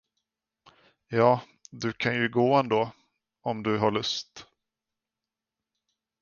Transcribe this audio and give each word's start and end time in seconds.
Ja, 1.07 1.41
du 1.71 1.93
kan 1.93 2.15
ju 2.15 2.29
gå 2.29 2.55
ändå, 2.55 2.91
om 3.41 3.63
du 3.63 3.77
har 3.77 3.91
lust. 3.91 4.47